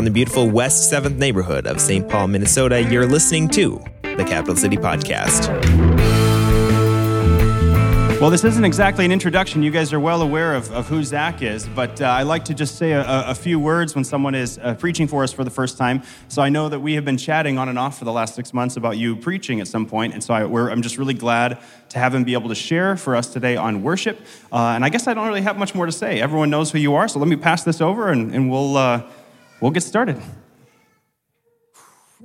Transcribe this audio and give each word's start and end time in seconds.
From 0.00 0.06
the 0.06 0.10
beautiful 0.10 0.48
West 0.48 0.90
7th 0.90 1.18
neighborhood 1.18 1.66
of 1.66 1.78
St. 1.78 2.08
Paul, 2.08 2.28
Minnesota, 2.28 2.82
you're 2.82 3.06
listening 3.06 3.50
to 3.50 3.84
the 4.00 4.24
Capital 4.26 4.56
City 4.56 4.78
Podcast. 4.78 5.50
Well, 8.18 8.30
this 8.30 8.42
isn't 8.44 8.64
exactly 8.64 9.04
an 9.04 9.12
introduction. 9.12 9.62
You 9.62 9.70
guys 9.70 9.92
are 9.92 10.00
well 10.00 10.22
aware 10.22 10.54
of, 10.54 10.72
of 10.72 10.88
who 10.88 11.02
Zach 11.04 11.42
is, 11.42 11.66
but 11.68 12.00
uh, 12.00 12.06
I 12.06 12.22
like 12.22 12.46
to 12.46 12.54
just 12.54 12.76
say 12.76 12.92
a, 12.92 13.04
a, 13.06 13.34
few 13.34 13.58
words 13.58 13.94
when 13.94 14.04
someone 14.04 14.34
is 14.34 14.58
uh, 14.58 14.74
preaching 14.74 15.06
for 15.06 15.22
us 15.22 15.34
for 15.34 15.44
the 15.44 15.50
first 15.50 15.76
time. 15.76 16.02
So 16.28 16.40
I 16.40 16.48
know 16.48 16.70
that 16.70 16.80
we 16.80 16.94
have 16.94 17.04
been 17.04 17.18
chatting 17.18 17.58
on 17.58 17.68
and 17.68 17.78
off 17.78 17.98
for 17.98 18.06
the 18.06 18.12
last 18.12 18.34
six 18.34 18.54
months 18.54 18.76
about 18.76 18.96
you 18.96 19.16
preaching 19.16 19.60
at 19.60 19.68
some 19.68 19.84
point, 19.84 20.14
and 20.14 20.24
so 20.24 20.32
I, 20.32 20.70
am 20.72 20.80
just 20.80 20.96
really 20.96 21.12
glad 21.12 21.58
to 21.90 21.98
have 21.98 22.14
him 22.14 22.24
be 22.24 22.32
able 22.32 22.48
to 22.48 22.54
share 22.54 22.96
for 22.96 23.16
us 23.16 23.30
today 23.30 23.56
on 23.56 23.82
worship. 23.82 24.18
Uh, 24.50 24.72
and 24.74 24.84
I 24.84 24.88
guess 24.88 25.06
I 25.06 25.12
don't 25.12 25.26
really 25.26 25.42
have 25.42 25.58
much 25.58 25.74
more 25.74 25.84
to 25.84 25.92
say. 25.92 26.22
Everyone 26.22 26.48
knows 26.48 26.70
who 26.70 26.78
you 26.78 26.94
are, 26.94 27.06
so 27.06 27.18
let 27.18 27.28
me 27.28 27.36
pass 27.36 27.64
this 27.64 27.82
over, 27.82 28.10
and, 28.10 28.34
and 28.34 28.50
we'll 28.50 28.76
uh, 28.76 29.02
we'll 29.60 29.70
get 29.70 29.82
started. 29.82 30.20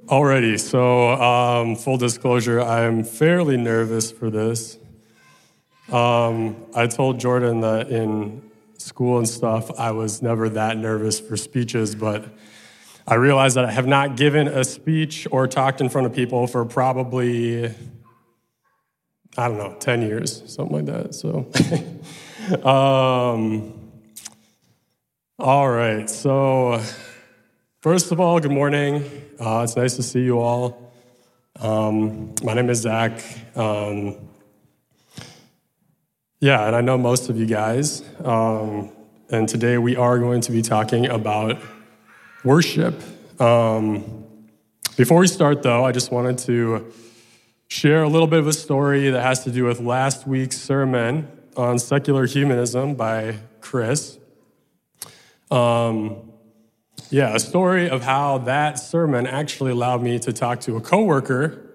Alrighty, 0.07 0.59
so 0.59 1.13
um, 1.13 1.75
full 1.75 1.97
disclosure, 1.97 2.61
I'm 2.61 3.03
fairly 3.03 3.57
nervous 3.57 4.11
for 4.11 4.29
this. 4.29 4.77
Um, 5.91 6.55
I 6.75 6.87
told 6.87 7.19
Jordan 7.19 7.61
that 7.61 7.89
in 7.89 8.43
school 8.77 9.17
and 9.17 9.27
stuff, 9.27 9.71
I 9.79 9.91
was 9.91 10.21
never 10.21 10.49
that 10.49 10.77
nervous 10.77 11.19
for 11.19 11.37
speeches, 11.37 11.95
but 11.95 12.25
I 13.07 13.15
realized 13.15 13.55
that 13.55 13.65
I 13.65 13.71
have 13.71 13.87
not 13.87 14.15
given 14.15 14.47
a 14.47 14.63
speech 14.63 15.27
or 15.31 15.47
talked 15.47 15.81
in 15.81 15.89
front 15.89 16.07
of 16.07 16.13
people 16.13 16.47
for 16.47 16.65
probably, 16.65 17.65
I 19.37 19.47
don't 19.47 19.57
know, 19.57 19.75
10 19.79 20.01
years, 20.01 20.43
something 20.47 20.75
like 20.75 20.85
that. 20.85 21.15
So, 21.15 21.51
um, 22.67 23.73
all 25.37 25.69
right. 25.69 26.09
So, 26.09 26.81
first 27.85 28.11
of 28.11 28.19
all, 28.19 28.39
good 28.39 28.49
morning. 28.49 29.03
Uh, 29.39 29.61
it's 29.63 29.75
nice 29.75 29.95
to 29.95 30.01
see 30.01 30.23
you 30.23 30.39
all. 30.39 30.91
Um, 31.59 32.33
my 32.41 32.55
name 32.55 32.71
is 32.71 32.79
Zach. 32.79 33.23
Um, 33.55 34.15
yeah, 36.39 36.65
and 36.65 36.75
I 36.75 36.81
know 36.81 36.97
most 36.97 37.29
of 37.29 37.37
you 37.37 37.45
guys. 37.45 38.01
Um, 38.23 38.89
and 39.29 39.47
today 39.47 39.77
we 39.77 39.95
are 39.95 40.17
going 40.17 40.41
to 40.41 40.51
be 40.51 40.63
talking 40.63 41.05
about 41.05 41.61
worship. 42.43 42.99
Um, 43.39 44.25
before 44.97 45.19
we 45.19 45.27
start, 45.27 45.61
though, 45.61 45.85
I 45.85 45.91
just 45.91 46.11
wanted 46.11 46.39
to 46.39 46.91
share 47.67 48.01
a 48.01 48.09
little 48.09 48.25
bit 48.25 48.39
of 48.39 48.47
a 48.47 48.53
story 48.53 49.11
that 49.11 49.21
has 49.21 49.43
to 49.43 49.51
do 49.51 49.63
with 49.63 49.79
last 49.79 50.25
week's 50.25 50.57
sermon 50.57 51.27
on 51.55 51.77
secular 51.77 52.25
humanism 52.25 52.95
by 52.95 53.37
Chris. 53.61 54.17
Um, 55.51 56.31
yeah, 57.15 57.33
a 57.33 57.39
story 57.39 57.89
of 57.89 58.03
how 58.03 58.39
that 58.39 58.77
sermon 58.77 59.25
actually 59.25 59.71
allowed 59.71 60.01
me 60.01 60.19
to 60.19 60.33
talk 60.33 60.59
to 60.61 60.75
a 60.75 60.81
coworker 60.81 61.65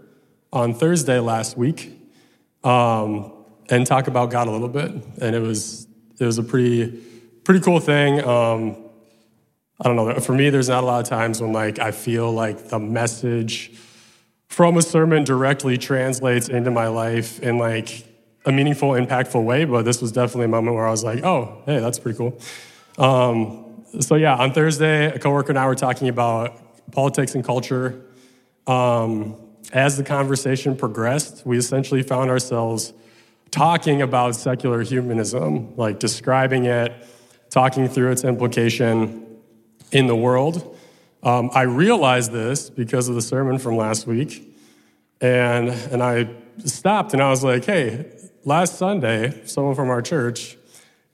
on 0.52 0.74
Thursday 0.74 1.18
last 1.18 1.56
week. 1.56 1.96
Um, 2.62 3.32
and 3.70 3.86
talk 3.86 4.06
about 4.06 4.30
God 4.30 4.48
a 4.48 4.50
little 4.50 4.68
bit. 4.68 4.90
And 5.22 5.34
it 5.34 5.40
was 5.40 5.86
it 6.18 6.26
was 6.26 6.36
a 6.36 6.42
pretty 6.42 6.88
pretty 7.44 7.60
cool 7.60 7.80
thing. 7.80 8.22
Um, 8.22 8.76
I 9.80 9.88
don't 9.88 9.96
know. 9.96 10.12
For 10.20 10.34
me, 10.34 10.50
there's 10.50 10.68
not 10.68 10.84
a 10.84 10.86
lot 10.86 11.00
of 11.00 11.08
times 11.08 11.40
when 11.40 11.54
like 11.54 11.78
I 11.78 11.92
feel 11.92 12.30
like 12.30 12.68
the 12.68 12.78
message 12.78 13.72
from 14.48 14.76
a 14.76 14.82
sermon 14.82 15.24
directly 15.24 15.78
translates 15.78 16.50
into 16.50 16.70
my 16.70 16.88
life 16.88 17.40
in 17.40 17.56
like 17.56 18.04
a 18.44 18.52
meaningful, 18.52 18.90
impactful 18.90 19.42
way. 19.42 19.64
But 19.64 19.86
this 19.86 20.02
was 20.02 20.12
definitely 20.12 20.46
a 20.46 20.48
moment 20.48 20.76
where 20.76 20.86
I 20.86 20.90
was 20.90 21.02
like, 21.02 21.24
oh, 21.24 21.62
hey, 21.64 21.78
that's 21.78 21.98
pretty 21.98 22.18
cool. 22.18 22.38
Um, 22.98 23.69
so 23.98 24.14
yeah, 24.14 24.36
on 24.36 24.52
Thursday, 24.52 25.06
a 25.06 25.18
coworker 25.18 25.50
and 25.50 25.58
I 25.58 25.66
were 25.66 25.74
talking 25.74 26.08
about 26.08 26.92
politics 26.92 27.34
and 27.34 27.44
culture. 27.44 28.00
Um, 28.66 29.36
as 29.72 29.96
the 29.96 30.04
conversation 30.04 30.76
progressed, 30.76 31.44
we 31.44 31.58
essentially 31.58 32.02
found 32.02 32.30
ourselves 32.30 32.92
talking 33.50 34.00
about 34.02 34.36
secular 34.36 34.82
humanism, 34.82 35.74
like 35.76 35.98
describing 35.98 36.66
it, 36.66 36.92
talking 37.50 37.88
through 37.88 38.12
its 38.12 38.22
implication 38.22 39.26
in 39.90 40.06
the 40.06 40.14
world. 40.14 40.76
Um, 41.22 41.50
I 41.52 41.62
realized 41.62 42.32
this 42.32 42.70
because 42.70 43.08
of 43.08 43.14
the 43.14 43.22
sermon 43.22 43.58
from 43.58 43.76
last 43.76 44.06
week, 44.06 44.56
and, 45.20 45.68
and 45.68 46.02
I 46.02 46.30
stopped 46.64 47.12
and 47.12 47.22
I 47.22 47.28
was 47.28 47.42
like, 47.42 47.64
hey, 47.64 48.06
last 48.44 48.76
Sunday, 48.76 49.42
someone 49.46 49.74
from 49.74 49.90
our 49.90 50.00
church 50.00 50.56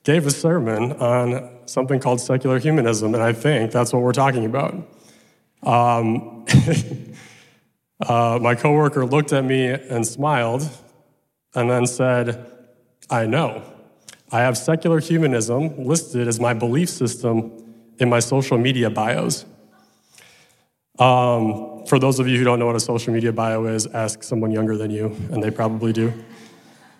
gave 0.03 0.25
a 0.25 0.31
sermon 0.31 0.93
on 0.93 1.56
something 1.67 1.99
called 1.99 2.21
secular 2.21 2.59
humanism, 2.59 3.13
and 3.13 3.23
I 3.23 3.33
think 3.33 3.71
that's 3.71 3.93
what 3.93 4.01
we're 4.01 4.13
talking 4.13 4.45
about. 4.45 4.73
Um, 5.63 6.45
uh, 8.01 8.39
my 8.41 8.55
coworker 8.55 9.05
looked 9.05 9.33
at 9.33 9.43
me 9.43 9.67
and 9.67 10.05
smiled 10.05 10.69
and 11.53 11.69
then 11.69 11.85
said, 11.85 12.45
I 13.09 13.25
know. 13.25 13.63
I 14.31 14.39
have 14.41 14.57
secular 14.57 14.99
humanism 14.99 15.85
listed 15.85 16.27
as 16.27 16.39
my 16.39 16.53
belief 16.53 16.89
system 16.89 17.51
in 17.99 18.09
my 18.09 18.19
social 18.19 18.57
media 18.57 18.89
bios. 18.89 19.45
Um, 20.99 21.85
for 21.85 21.99
those 21.99 22.19
of 22.19 22.27
you 22.27 22.37
who 22.37 22.43
don't 22.43 22.59
know 22.59 22.65
what 22.65 22.75
a 22.75 22.79
social 22.79 23.13
media 23.13 23.31
bio 23.31 23.65
is, 23.65 23.87
ask 23.87 24.23
someone 24.23 24.51
younger 24.51 24.77
than 24.77 24.91
you, 24.91 25.15
and 25.31 25.41
they 25.41 25.51
probably 25.51 25.93
do. 25.93 26.13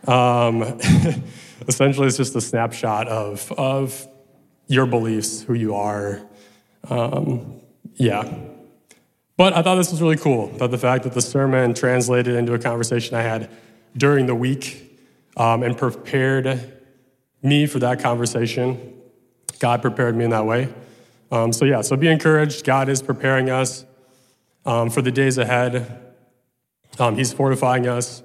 Um, 0.08 0.62
essentially, 1.68 2.08
it's 2.08 2.18
just 2.18 2.36
a 2.36 2.42
snapshot 2.42 3.08
of, 3.08 3.52
of 3.54 4.08
your 4.68 4.86
beliefs, 4.86 5.42
who 5.42 5.54
you 5.54 5.76
are. 5.76 6.22
Um, 6.90 7.62
yeah. 7.96 8.40
But 9.38 9.54
I 9.54 9.62
thought 9.62 9.76
this 9.76 9.92
was 9.92 10.02
really 10.02 10.18
cool 10.18 10.48
that 10.58 10.72
the 10.72 10.78
fact 10.78 11.04
that 11.04 11.14
the 11.14 11.22
sermon 11.22 11.74
translated 11.74 12.36
into 12.36 12.54
a 12.54 12.60
conversation 12.60 13.16
I 13.16 13.22
had 13.22 13.50
during 13.96 14.26
the 14.26 14.36
week 14.36 15.00
um, 15.36 15.64
and 15.64 15.78
prepared 15.78 16.74
me 17.44 17.68
for 17.68 17.80
that 17.80 18.00
conversation. 18.00 18.94
God 19.60 19.82
prepared 19.82 20.16
me 20.16 20.26
in 20.26 20.32
that 20.32 20.46
way. 20.46 20.74
Um, 21.32 21.54
so, 21.54 21.66
yeah, 21.66 21.82
so 21.82 21.96
be 21.96 22.08
encouraged. 22.08 22.66
God 22.66 22.90
is 22.90 23.02
preparing 23.02 23.50
us 23.50 23.86
um, 24.66 24.90
for 24.90 25.02
the 25.02 25.12
days 25.12 25.38
ahead. 25.38 26.04
Um, 27.00 27.16
he's 27.16 27.34
fortifying 27.34 27.88
us 27.88 28.24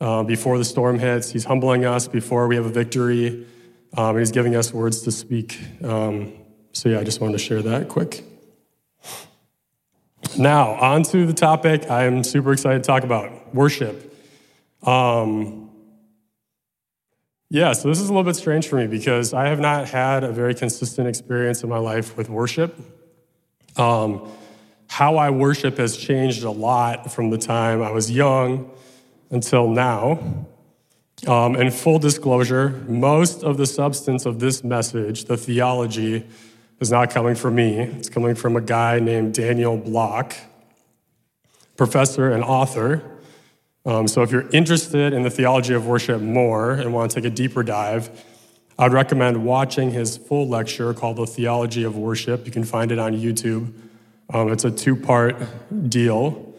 uh, 0.00 0.22
before 0.22 0.58
the 0.58 0.64
storm 0.64 0.98
hits, 0.98 1.30
He's 1.30 1.44
humbling 1.44 1.84
us 1.84 2.06
before 2.06 2.48
we 2.48 2.56
have 2.56 2.66
a 2.66 2.70
victory. 2.70 3.46
Um, 3.96 4.18
he's 4.18 4.32
giving 4.32 4.56
us 4.56 4.72
words 4.72 5.02
to 5.02 5.12
speak. 5.12 5.60
Um, 5.82 6.32
so, 6.72 6.88
yeah, 6.88 7.00
I 7.00 7.04
just 7.04 7.20
wanted 7.20 7.34
to 7.34 7.38
share 7.38 7.62
that 7.62 7.88
quick. 7.88 8.24
Now, 10.38 10.74
on 10.74 11.02
to 11.04 11.26
the 11.26 11.32
topic 11.32 11.90
I 11.90 12.04
am 12.04 12.22
super 12.22 12.52
excited 12.52 12.82
to 12.82 12.86
talk 12.86 13.04
about 13.04 13.54
worship. 13.54 14.14
Um, 14.82 15.70
yeah, 17.48 17.72
so 17.72 17.88
this 17.88 18.00
is 18.00 18.08
a 18.08 18.12
little 18.12 18.24
bit 18.24 18.36
strange 18.36 18.68
for 18.68 18.76
me 18.76 18.86
because 18.86 19.32
I 19.32 19.48
have 19.48 19.60
not 19.60 19.88
had 19.88 20.24
a 20.24 20.32
very 20.32 20.54
consistent 20.54 21.08
experience 21.08 21.62
in 21.62 21.68
my 21.68 21.78
life 21.78 22.16
with 22.16 22.28
worship. 22.28 22.78
Um, 23.76 24.28
how 24.88 25.16
I 25.16 25.30
worship 25.30 25.78
has 25.78 25.96
changed 25.96 26.44
a 26.44 26.50
lot 26.50 27.12
from 27.12 27.30
the 27.30 27.38
time 27.38 27.82
I 27.82 27.90
was 27.90 28.10
young 28.10 28.70
until 29.30 29.68
now. 29.68 30.46
Um, 31.26 31.56
and 31.56 31.72
full 31.72 31.98
disclosure, 31.98 32.84
most 32.88 33.42
of 33.42 33.56
the 33.56 33.66
substance 33.66 34.26
of 34.26 34.38
this 34.38 34.62
message, 34.62 35.24
the 35.24 35.36
theology, 35.36 36.26
is 36.78 36.90
not 36.90 37.10
coming 37.10 37.34
from 37.34 37.54
me. 37.54 37.78
It's 37.78 38.10
coming 38.10 38.34
from 38.34 38.56
a 38.56 38.60
guy 38.60 38.98
named 38.98 39.32
Daniel 39.34 39.78
Block, 39.78 40.34
professor 41.76 42.30
and 42.30 42.44
author 42.44 43.16
um, 43.86 44.08
so 44.08 44.22
if 44.22 44.32
you're 44.32 44.48
interested 44.50 45.12
in 45.12 45.22
the 45.22 45.30
theology 45.30 45.72
of 45.72 45.86
worship 45.86 46.20
more 46.20 46.72
and 46.72 46.92
want 46.92 47.12
to 47.12 47.14
take 47.14 47.24
a 47.24 47.34
deeper 47.34 47.62
dive, 47.62 48.10
I'd 48.76 48.92
recommend 48.92 49.44
watching 49.44 49.92
his 49.92 50.16
full 50.16 50.48
lecture 50.48 50.92
called 50.92 51.18
The 51.18 51.26
Theology 51.26 51.84
of 51.84 51.96
Worship. 51.96 52.44
You 52.44 52.52
can 52.52 52.64
find 52.64 52.90
it 52.90 52.98
on 52.98 53.14
YouTube. 53.14 53.72
Um, 54.34 54.50
it's 54.50 54.64
a 54.64 54.72
two 54.72 54.96
part 54.96 55.36
deal. 55.88 56.52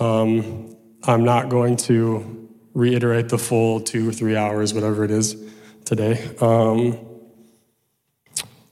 Um, 0.00 0.74
I'm 1.02 1.22
not 1.22 1.50
going 1.50 1.76
to 1.76 2.43
reiterate 2.74 3.28
the 3.28 3.38
full 3.38 3.80
two 3.80 4.08
or 4.08 4.12
three 4.12 4.36
hours, 4.36 4.74
whatever 4.74 5.04
it 5.04 5.10
is, 5.10 5.36
today. 5.84 6.28
Um, 6.40 6.98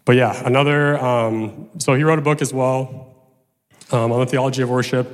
but 0.05 0.17
yeah, 0.17 0.45
another, 0.45 0.99
um, 0.99 1.71
so 1.79 1.95
he 1.95 2.03
wrote 2.03 2.19
a 2.19 2.23
book 2.23 2.43
as 2.43 2.53
well 2.53 3.15
um, 3.93 4.11
on 4.11 4.21
the 4.21 4.27
theology 4.27 4.63
of 4.63 4.69
worship. 4.69 5.09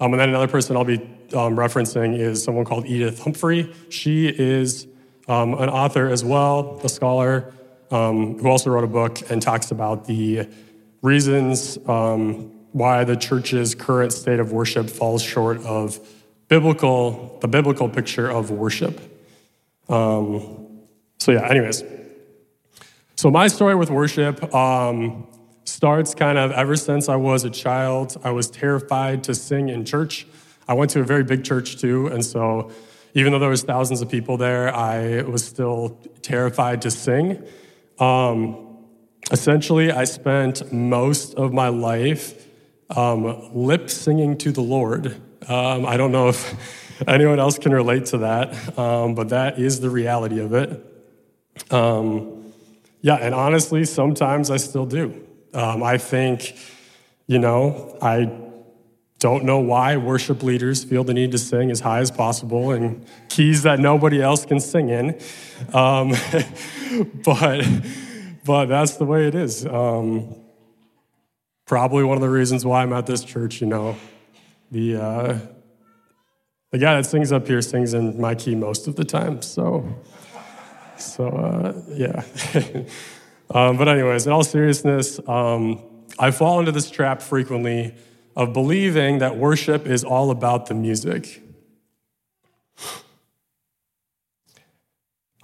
and 0.00 0.12
then 0.12 0.28
another 0.28 0.48
person 0.48 0.76
I'll 0.76 0.84
be 0.84 0.98
um, 1.32 1.56
referencing 1.56 2.18
is 2.18 2.44
someone 2.44 2.64
called 2.64 2.86
Edith 2.86 3.20
Humphrey. 3.20 3.74
She 3.88 4.28
is 4.28 4.86
um, 5.28 5.54
an 5.54 5.70
author 5.70 6.08
as 6.08 6.22
well, 6.22 6.80
a 6.84 6.88
scholar, 6.88 7.52
um, 7.90 8.38
who 8.38 8.48
also 8.48 8.70
wrote 8.70 8.84
a 8.84 8.88
book 8.88 9.30
and 9.30 9.40
talks 9.40 9.70
about 9.70 10.06
the 10.06 10.48
reasons 11.00 11.78
um, 11.86 12.50
why 12.72 13.04
the 13.04 13.16
church's 13.16 13.74
current 13.74 14.12
state 14.12 14.40
of 14.40 14.52
worship 14.52 14.90
falls 14.90 15.22
short 15.22 15.58
of 15.64 15.98
biblical, 16.48 17.38
the 17.40 17.48
biblical 17.48 17.88
picture 17.88 18.28
of 18.28 18.50
worship. 18.50 19.00
Um, 19.88 20.82
so 21.18 21.32
yeah, 21.32 21.48
anyways. 21.48 21.82
So 23.16 23.30
my 23.30 23.48
story 23.48 23.74
with 23.74 23.90
worship, 23.90 24.54
um, 24.54 25.26
starts 25.64 26.14
kind 26.14 26.38
of 26.38 26.52
ever 26.52 26.76
since 26.76 27.08
I 27.08 27.16
was 27.16 27.44
a 27.44 27.50
child. 27.50 28.20
I 28.22 28.30
was 28.30 28.50
terrified 28.50 29.24
to 29.24 29.34
sing 29.34 29.68
in 29.68 29.84
church. 29.84 30.26
I 30.68 30.74
went 30.74 30.90
to 30.92 31.00
a 31.00 31.04
very 31.04 31.24
big 31.24 31.44
church 31.44 31.76
too, 31.76 32.06
and 32.08 32.24
so 32.24 32.70
even 33.14 33.32
though 33.32 33.38
there 33.38 33.50
was 33.50 33.62
thousands 33.62 34.02
of 34.02 34.08
people 34.08 34.36
there, 34.36 34.74
I 34.74 35.22
was 35.22 35.44
still 35.44 35.98
terrified 36.22 36.82
to 36.82 36.90
sing. 36.90 37.42
Um, 37.98 38.78
essentially, 39.30 39.92
I 39.92 40.04
spent 40.04 40.72
most 40.72 41.34
of 41.34 41.52
my 41.52 41.68
life 41.68 42.46
um, 42.90 43.54
lip 43.54 43.88
singing 43.88 44.36
to 44.38 44.52
the 44.52 44.60
Lord. 44.60 45.20
Um, 45.48 45.86
I 45.86 45.96
don't 45.96 46.12
know 46.12 46.28
if 46.28 47.02
anyone 47.08 47.38
else 47.38 47.58
can 47.58 47.72
relate 47.72 48.06
to 48.06 48.18
that, 48.18 48.78
um, 48.78 49.14
but 49.14 49.28
that 49.30 49.58
is 49.58 49.80
the 49.80 49.90
reality 49.90 50.40
of 50.40 50.54
it. 50.54 51.72
Um, 51.72 52.52
yeah, 53.00 53.16
and 53.16 53.34
honestly, 53.34 53.84
sometimes 53.84 54.50
I 54.50 54.56
still 54.56 54.86
do. 54.86 55.26
Um, 55.52 55.82
I 55.82 55.98
think, 55.98 56.56
you 57.26 57.38
know, 57.38 57.96
I 58.00 58.32
don't 59.18 59.44
know 59.44 59.58
why 59.58 59.96
worship 59.96 60.42
leaders 60.42 60.84
feel 60.84 61.04
the 61.04 61.14
need 61.14 61.32
to 61.32 61.38
sing 61.38 61.70
as 61.70 61.80
high 61.80 62.00
as 62.00 62.10
possible 62.10 62.72
in 62.72 63.04
keys 63.28 63.62
that 63.62 63.80
nobody 63.80 64.20
else 64.20 64.44
can 64.44 64.60
sing 64.60 64.88
in. 64.88 65.20
Um, 65.72 66.12
but, 67.24 67.66
but 68.44 68.66
that's 68.66 68.96
the 68.96 69.04
way 69.04 69.26
it 69.26 69.34
is. 69.34 69.64
Um, 69.64 70.34
probably 71.66 72.04
one 72.04 72.16
of 72.16 72.22
the 72.22 72.28
reasons 72.28 72.64
why 72.64 72.82
I'm 72.82 72.92
at 72.92 73.06
this 73.06 73.24
church, 73.24 73.60
you 73.60 73.66
know. 73.66 73.96
The, 74.70 74.96
uh, 74.96 75.38
the 76.70 76.78
guy 76.78 76.96
that 76.96 77.06
sings 77.06 77.32
up 77.32 77.46
here 77.46 77.62
sings 77.62 77.94
in 77.94 78.20
my 78.20 78.34
key 78.34 78.54
most 78.54 78.88
of 78.88 78.96
the 78.96 79.04
time. 79.04 79.42
So, 79.42 79.86
so 80.96 81.28
uh, 81.28 81.82
yeah. 81.88 82.24
um, 83.50 83.76
but, 83.76 83.88
anyways, 83.88 84.26
in 84.26 84.32
all 84.32 84.44
seriousness, 84.44 85.20
um, 85.28 85.82
I 86.18 86.30
fall 86.30 86.60
into 86.60 86.72
this 86.72 86.90
trap 86.90 87.22
frequently 87.22 87.94
of 88.36 88.52
believing 88.52 89.18
that 89.18 89.36
worship 89.36 89.86
is 89.86 90.04
all 90.04 90.30
about 90.30 90.66
the 90.66 90.74
music. 90.74 91.40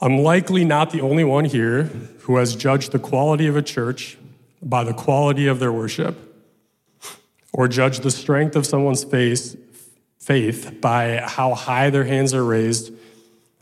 I'm 0.03 0.19
likely 0.19 0.65
not 0.65 0.91
the 0.91 1.03
only 1.03 1.25
one 1.25 1.45
here 1.45 1.85
who 2.21 2.37
has 2.37 2.57
judged 2.57 2.93
the 2.93 2.99
quality 2.99 3.47
of 3.47 3.57
a 3.57 3.63
church 3.63 4.17
by 4.63 4.83
the 4.83 4.95
quality 4.95 5.47
of 5.47 5.59
their 5.59 5.73
worship, 5.73 6.30
or 7.53 7.69
judge 7.69 8.01
the 8.01 8.11
strength 8.11 8.57
of 8.57 8.67
someone's 8.67 9.05
faith, 9.05 9.57
faith 10.19 10.81
by 10.81 11.19
how 11.19 11.55
high 11.55 11.91
their 11.91 12.05
hands 12.05 12.35
are 12.35 12.45
raised 12.45 12.93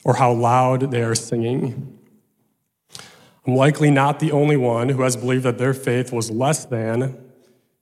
or 0.05 0.17
how 0.17 0.33
loud 0.33 0.91
they 0.91 1.03
are 1.03 1.15
singing. 1.15 1.99
I'm 3.47 3.55
likely 3.55 3.91
not 3.91 4.21
the 4.21 4.33
only 4.33 4.57
one 4.57 4.91
who 4.91 5.03
has 5.03 5.17
believed 5.17 5.45
that 5.45 5.59
their 5.59 5.75
faith 5.75 6.13
was 6.13 6.31
less 6.31 6.67
than 6.67 7.19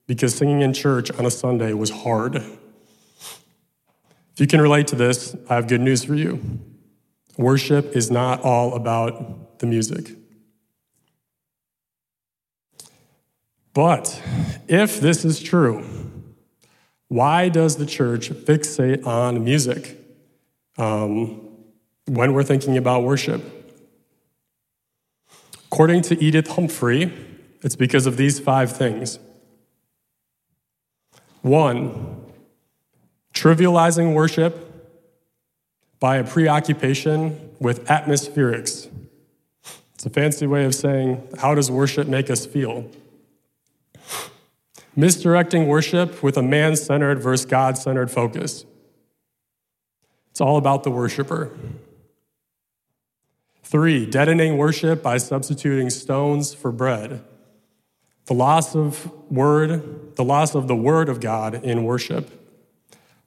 because 0.06 0.34
singing 0.34 0.62
in 0.62 0.72
church 0.72 1.10
on 1.12 1.26
a 1.26 1.30
Sunday 1.30 1.72
was 1.72 1.90
hard. 1.90 2.36
If 2.36 4.40
you 4.40 4.46
can 4.46 4.60
relate 4.60 4.86
to 4.88 4.96
this, 4.96 5.34
I 5.48 5.54
have 5.54 5.66
good 5.66 5.80
news 5.80 6.04
for 6.04 6.14
you. 6.14 6.60
Worship 7.36 7.96
is 7.96 8.10
not 8.10 8.42
all 8.42 8.74
about 8.74 9.58
the 9.58 9.66
music. 9.66 10.10
But 13.76 14.22
if 14.68 15.00
this 15.00 15.22
is 15.22 15.38
true, 15.38 15.84
why 17.08 17.50
does 17.50 17.76
the 17.76 17.84
church 17.84 18.30
fixate 18.30 19.06
on 19.06 19.44
music 19.44 19.98
um, 20.78 21.46
when 22.06 22.32
we're 22.32 22.42
thinking 22.42 22.78
about 22.78 23.02
worship? 23.02 23.42
According 25.66 26.00
to 26.04 26.24
Edith 26.24 26.48
Humphrey, 26.48 27.12
it's 27.60 27.76
because 27.76 28.06
of 28.06 28.16
these 28.16 28.40
five 28.40 28.74
things. 28.74 29.18
One, 31.42 32.24
trivializing 33.34 34.14
worship 34.14 34.56
by 36.00 36.16
a 36.16 36.24
preoccupation 36.24 37.50
with 37.60 37.84
atmospherics. 37.88 38.88
It's 39.92 40.06
a 40.06 40.10
fancy 40.10 40.46
way 40.46 40.64
of 40.64 40.74
saying, 40.74 41.28
how 41.36 41.54
does 41.54 41.70
worship 41.70 42.08
make 42.08 42.30
us 42.30 42.46
feel? 42.46 42.90
Misdirecting 44.96 45.68
worship 45.68 46.22
with 46.22 46.38
a 46.38 46.42
man 46.42 46.74
centered 46.74 47.22
versus 47.22 47.44
God 47.44 47.76
centered 47.76 48.10
focus. 48.10 48.64
It's 50.30 50.40
all 50.40 50.56
about 50.56 50.84
the 50.84 50.90
worshiper. 50.90 51.50
Three, 53.62 54.06
deadening 54.06 54.56
worship 54.56 55.02
by 55.02 55.18
substituting 55.18 55.90
stones 55.90 56.54
for 56.54 56.72
bread 56.72 57.22
the 58.26 58.34
loss 58.34 58.74
of 58.74 59.12
word, 59.30 60.16
the 60.16 60.24
loss 60.24 60.54
of 60.54 60.66
the 60.66 60.74
word 60.74 61.08
of 61.08 61.20
God 61.20 61.54
in 61.64 61.84
worship. 61.84 62.28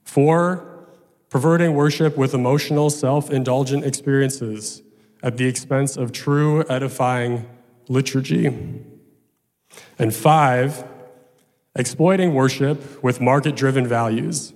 Four, 0.04 0.88
perverting 1.30 1.74
worship 1.74 2.18
with 2.18 2.33
emotional, 2.33 2.89
self 2.89 3.31
indulgent 3.31 3.86
experiences 3.86 4.81
at 5.24 5.38
the 5.38 5.48
expense 5.48 5.95
of 5.98 6.12
true, 6.12 6.65
edifying 6.69 7.48
liturgy. 7.88 8.48
And 9.98 10.13
five, 10.13 10.83
exploiting 11.79 12.33
worship 12.33 13.01
with 13.01 13.21
market 13.21 13.55
driven 13.55 13.87
values. 13.87 14.53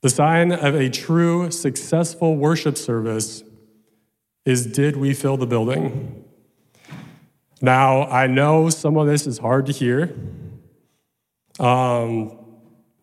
The 0.00 0.08
sign 0.08 0.50
of 0.50 0.74
a 0.74 0.88
true, 0.88 1.50
successful 1.50 2.34
worship 2.34 2.78
service 2.78 3.44
is 4.46 4.66
did 4.66 4.96
we 4.96 5.12
fill 5.12 5.36
the 5.36 5.46
building? 5.46 6.24
Now, 7.60 8.04
I 8.04 8.26
know 8.26 8.70
some 8.70 8.96
of 8.96 9.06
this 9.06 9.26
is 9.26 9.36
hard 9.36 9.66
to 9.66 9.72
hear, 9.72 10.16
um, 11.60 12.38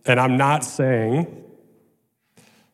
and 0.05 0.19
I'm 0.19 0.37
not 0.37 0.63
saying 0.63 1.43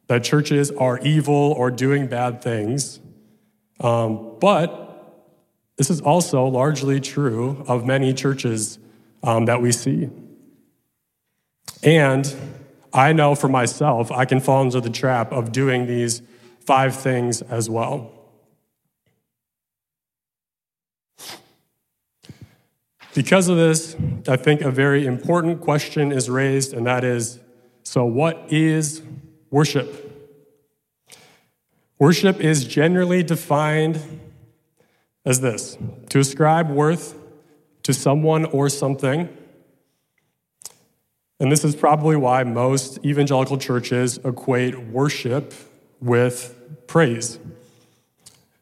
that 0.08 0.24
churches 0.24 0.72
are 0.72 0.98
evil 1.00 1.54
or 1.58 1.72
doing 1.72 2.08
bad 2.08 2.42
things, 2.42 3.02
um, 3.82 4.38
but 4.40 4.86
this 5.76 5.90
is 5.90 6.00
also 6.00 6.46
largely 6.46 7.02
true 7.02 7.66
of 7.68 7.86
many 7.86 8.14
churches 8.14 8.80
um, 9.24 9.46
that 9.46 9.62
we 9.62 9.72
see. 9.72 10.10
And 11.84 12.36
I 12.94 13.14
know 13.14 13.36
for 13.36 13.48
myself, 13.48 14.12
I 14.12 14.26
can 14.26 14.40
fall 14.40 14.62
into 14.62 14.82
the 14.82 14.90
trap 14.90 15.32
of 15.32 15.52
doing 15.52 15.86
these 15.86 16.22
five 16.62 16.96
things 16.96 17.42
as 17.42 17.70
well. 17.70 18.12
Because 23.14 23.48
of 23.48 23.58
this, 23.58 23.96
I 24.28 24.38
think 24.38 24.62
a 24.62 24.72
very 24.72 25.06
important 25.06 25.62
question 25.62 26.12
is 26.12 26.30
raised, 26.30 26.74
and 26.74 26.86
that 26.86 27.04
is 27.04 27.40
so, 27.84 28.06
what 28.06 28.46
is 28.50 29.02
worship? 29.50 30.06
Worship 31.98 32.40
is 32.40 32.66
generally 32.66 33.24
defined 33.24 34.00
as 35.26 35.42
this 35.42 35.78
to 36.10 36.20
ascribe 36.20 36.70
worth 36.70 37.19
to 37.84 37.94
someone 37.94 38.46
or 38.46 38.70
something. 38.70 39.30
And 41.40 41.52
this 41.52 41.64
is 41.64 41.76
probably 41.76 42.18
why 42.18 42.44
most 42.44 43.04
evangelical 43.06 43.58
churches 43.58 44.18
equate 44.26 44.78
worship 44.78 45.54
with 46.02 46.56
praise. 46.88 47.40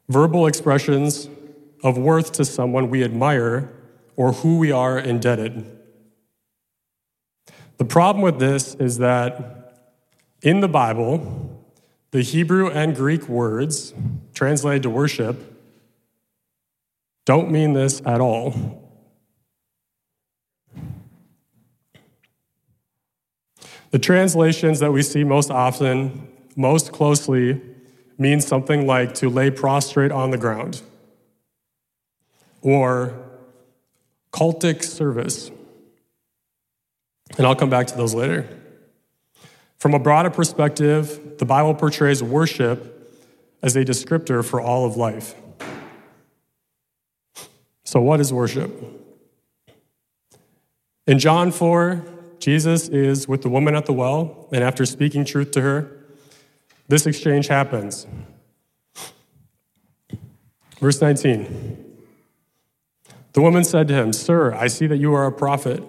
Verbal 0.10 0.48
expressions 0.48 1.28
of 1.84 1.98
worth 1.98 2.32
to 2.34 2.46
someone 2.46 2.90
we 2.90 3.04
admire 3.04 3.72
or 4.16 4.34
who 4.34 4.58
we 4.58 4.72
are 4.72 4.98
indebted. 4.98 5.66
The 7.78 7.86
problem 7.86 8.24
with 8.24 8.40
this 8.40 8.76
is 8.76 8.98
that 8.98 9.92
in 10.42 10.62
the 10.62 10.68
Bible, 10.68 11.64
the 12.12 12.22
Hebrew 12.22 12.70
and 12.70 12.96
Greek 12.96 13.28
words 13.28 13.94
translated 14.34 14.84
to 14.84 14.90
worship 14.90 15.56
don't 17.26 17.52
mean 17.52 17.74
this 17.74 18.02
at 18.06 18.22
all. 18.22 18.87
The 23.91 24.00
translations 24.00 24.79
that 24.79 24.91
we 24.91 25.01
see 25.01 25.24
most 25.24 25.50
often, 25.50 26.27
most 26.56 26.91
closely, 26.91 27.62
mean 28.17 28.41
something 28.41 28.86
like 28.86 29.13
to 29.15 29.29
lay 29.29 29.50
prostrate 29.50 30.12
on 30.12 30.32
the 30.32 30.38
ground 30.38 30.82
or 32.62 33.13
cultic 34.34 34.84
service. 34.84 35.51
And 37.38 37.46
I'll 37.46 37.56
come 37.56 37.70
back 37.70 37.88
to 37.88 37.96
those 37.96 38.13
later. 38.13 38.48
From 39.77 39.94
a 39.94 40.00
broader 40.00 40.29
perspective, 40.29 41.38
the 41.38 41.46
Bible 41.46 41.75
portrays 41.75 42.24
worship 42.24 42.94
as 43.62 43.75
a 43.75 43.86
descriptor 43.86 44.44
for 44.44 44.60
all 44.60 44.86
of 44.86 44.98
life. 44.98 45.36
So, 47.84 48.01
what 48.01 48.20
is 48.20 48.34
worship? 48.34 48.72
In 51.06 51.20
John 51.20 51.51
4, 51.51 52.17
Jesus 52.39 52.88
is 52.89 53.27
with 53.27 53.41
the 53.41 53.50
woman 53.50 53.75
at 53.75 53.86
the 53.86 53.94
well, 53.94 54.48
and 54.51 54.63
after 54.63 54.86
speaking 54.86 55.25
truth 55.25 55.51
to 55.51 55.62
her, 55.62 55.91
this 56.88 57.06
exchange 57.06 57.48
happens. 57.48 58.08
Verse 60.79 61.01
19. 61.01 61.86
The 63.34 63.41
woman 63.41 63.63
said 63.63 63.88
to 63.89 63.94
him, 63.94 64.13
Sir, 64.13 64.53
I 64.53 64.67
see 64.67 64.88
that 64.88 64.98
you 64.98 65.13
are 65.13 65.25
a 65.25 65.32
prophet. 65.32 65.84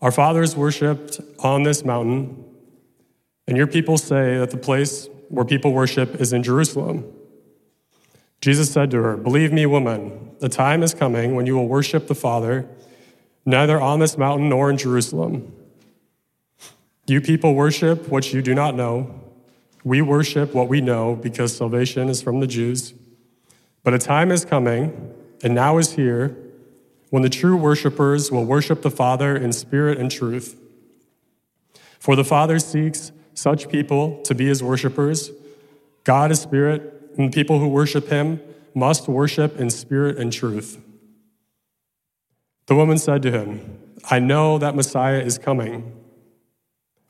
Our 0.00 0.12
fathers 0.12 0.56
worshipped 0.56 1.20
on 1.40 1.64
this 1.64 1.84
mountain, 1.84 2.44
and 3.46 3.56
your 3.56 3.66
people 3.66 3.98
say 3.98 4.38
that 4.38 4.50
the 4.50 4.56
place 4.56 5.08
where 5.28 5.44
people 5.44 5.72
worship 5.72 6.20
is 6.20 6.32
in 6.32 6.42
Jerusalem. 6.42 7.04
Jesus 8.40 8.70
said 8.72 8.90
to 8.92 9.02
her, 9.02 9.16
Believe 9.16 9.52
me, 9.52 9.66
woman, 9.66 10.30
the 10.38 10.48
time 10.48 10.82
is 10.82 10.94
coming 10.94 11.34
when 11.34 11.46
you 11.46 11.56
will 11.56 11.66
worship 11.66 12.06
the 12.06 12.14
Father, 12.14 12.68
neither 13.48 13.80
on 13.80 13.98
this 13.98 14.18
mountain 14.18 14.50
nor 14.50 14.68
in 14.68 14.76
Jerusalem. 14.76 15.50
You 17.06 17.22
people 17.22 17.54
worship 17.54 18.06
what 18.08 18.30
you 18.34 18.42
do 18.42 18.54
not 18.54 18.74
know. 18.74 19.22
We 19.82 20.02
worship 20.02 20.52
what 20.52 20.68
we 20.68 20.82
know 20.82 21.16
because 21.16 21.56
salvation 21.56 22.10
is 22.10 22.20
from 22.20 22.40
the 22.40 22.46
Jews. 22.46 22.92
But 23.82 23.94
a 23.94 23.98
time 23.98 24.30
is 24.30 24.44
coming, 24.44 25.14
and 25.42 25.54
now 25.54 25.78
is 25.78 25.92
here, 25.92 26.36
when 27.08 27.22
the 27.22 27.30
true 27.30 27.56
worshipers 27.56 28.30
will 28.30 28.44
worship 28.44 28.82
the 28.82 28.90
Father 28.90 29.34
in 29.34 29.54
spirit 29.54 29.96
and 29.96 30.10
truth. 30.10 30.60
For 31.98 32.14
the 32.14 32.24
Father 32.24 32.58
seeks 32.58 33.12
such 33.32 33.70
people 33.70 34.20
to 34.24 34.34
be 34.34 34.46
his 34.46 34.62
worshipers. 34.62 35.30
God 36.04 36.30
is 36.30 36.42
spirit 36.42 37.12
and 37.16 37.32
people 37.32 37.60
who 37.60 37.68
worship 37.68 38.08
him 38.08 38.42
must 38.74 39.08
worship 39.08 39.58
in 39.58 39.70
spirit 39.70 40.18
and 40.18 40.30
truth. 40.30 40.82
The 42.68 42.74
woman 42.74 42.98
said 42.98 43.22
to 43.22 43.30
him, 43.30 43.78
I 44.10 44.18
know 44.18 44.58
that 44.58 44.76
Messiah 44.76 45.20
is 45.20 45.38
coming. 45.38 45.90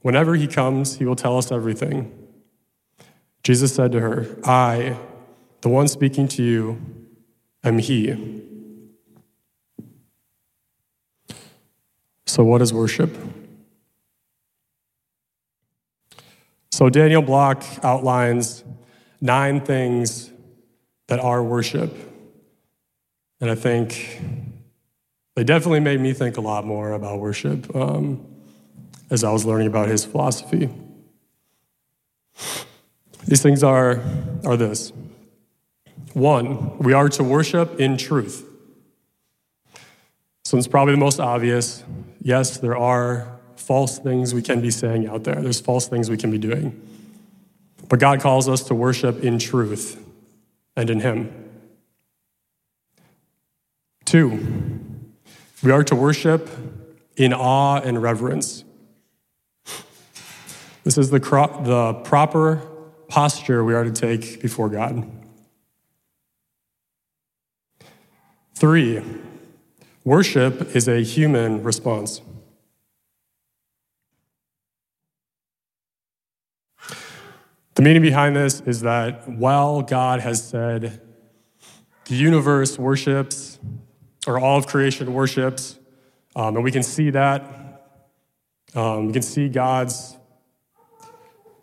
Whenever 0.02 0.36
he 0.36 0.46
comes, 0.46 0.98
he 0.98 1.04
will 1.04 1.16
tell 1.16 1.36
us 1.36 1.50
everything. 1.50 2.12
Jesus 3.42 3.74
said 3.74 3.90
to 3.92 4.00
her, 4.00 4.38
I, 4.44 4.96
the 5.62 5.68
one 5.68 5.88
speaking 5.88 6.28
to 6.28 6.44
you, 6.44 6.80
am 7.64 7.78
he. 7.78 8.44
So, 12.26 12.44
what 12.44 12.62
is 12.62 12.72
worship? 12.72 13.10
So, 16.70 16.88
Daniel 16.88 17.22
Block 17.22 17.64
outlines 17.82 18.62
nine 19.20 19.60
things 19.60 20.30
that 21.08 21.18
are 21.18 21.42
worship. 21.42 21.92
And 23.40 23.50
I 23.50 23.56
think 23.56 24.20
they 25.38 25.44
definitely 25.44 25.78
made 25.78 26.00
me 26.00 26.12
think 26.12 26.36
a 26.36 26.40
lot 26.40 26.66
more 26.66 26.90
about 26.90 27.20
worship 27.20 27.72
um, 27.76 28.26
as 29.08 29.22
I 29.22 29.30
was 29.30 29.44
learning 29.44 29.68
about 29.68 29.86
his 29.86 30.04
philosophy. 30.04 30.68
These 33.24 33.40
things 33.40 33.62
are, 33.62 34.02
are 34.44 34.56
this 34.56 34.92
one, 36.12 36.76
we 36.78 36.92
are 36.92 37.08
to 37.10 37.22
worship 37.22 37.78
in 37.78 37.96
truth. 37.96 38.44
So 40.44 40.58
it's 40.58 40.66
probably 40.66 40.94
the 40.94 41.00
most 41.00 41.20
obvious. 41.20 41.84
Yes, 42.20 42.58
there 42.58 42.76
are 42.76 43.38
false 43.54 44.00
things 44.00 44.34
we 44.34 44.42
can 44.42 44.60
be 44.60 44.72
saying 44.72 45.06
out 45.06 45.22
there, 45.22 45.40
there's 45.40 45.60
false 45.60 45.86
things 45.86 46.10
we 46.10 46.16
can 46.16 46.32
be 46.32 46.38
doing. 46.38 46.82
But 47.88 48.00
God 48.00 48.20
calls 48.20 48.48
us 48.48 48.64
to 48.64 48.74
worship 48.74 49.22
in 49.22 49.38
truth 49.38 50.04
and 50.74 50.90
in 50.90 50.98
Him. 50.98 51.32
Two, 54.04 54.77
we 55.62 55.70
are 55.72 55.82
to 55.84 55.94
worship 55.94 56.48
in 57.16 57.32
awe 57.32 57.80
and 57.80 58.00
reverence. 58.00 58.64
This 60.84 60.96
is 60.96 61.10
the, 61.10 61.20
cro- 61.20 61.62
the 61.64 61.94
proper 62.04 62.66
posture 63.08 63.64
we 63.64 63.74
are 63.74 63.84
to 63.84 63.90
take 63.90 64.40
before 64.40 64.68
God. 64.68 65.10
Three, 68.54 69.02
worship 70.04 70.74
is 70.74 70.88
a 70.88 71.02
human 71.02 71.62
response. 71.62 72.20
The 77.74 77.82
meaning 77.82 78.02
behind 78.02 78.34
this 78.34 78.60
is 78.62 78.80
that 78.80 79.28
while 79.28 79.82
God 79.82 80.20
has 80.20 80.42
said 80.42 81.00
the 82.06 82.14
universe 82.14 82.78
worships, 82.78 83.60
or 84.26 84.38
all 84.38 84.58
of 84.58 84.66
creation 84.66 85.14
worships, 85.14 85.78
um, 86.36 86.56
and 86.56 86.64
we 86.64 86.70
can 86.70 86.82
see 86.82 87.10
that, 87.10 87.42
um, 88.74 89.06
we 89.06 89.12
can 89.12 89.22
see 89.22 89.48
God's 89.48 90.16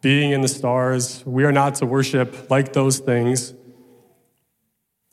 being 0.01 0.31
in 0.31 0.41
the 0.41 0.47
stars. 0.47 1.23
We 1.25 1.45
are 1.45 1.51
not 1.51 1.75
to 1.75 1.85
worship 1.85 2.49
like 2.49 2.73
those 2.73 2.99
things. 2.99 3.53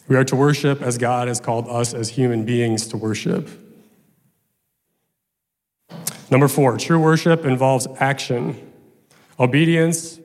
We 0.09 0.17
are 0.17 0.25
to 0.25 0.37
worship 0.37 0.83
as 0.83 0.99
God 0.99 1.29
has 1.29 1.41
called 1.41 1.69
us 1.69 1.95
as 1.95 2.11
human 2.11 2.45
beings 2.45 2.89
to 2.89 2.97
worship. 2.97 3.49
Number 6.31 6.49
four, 6.49 6.77
true 6.77 6.99
worship 6.99 7.45
involves 7.45 7.87
action. 7.99 8.73
Obedience 9.39 10.19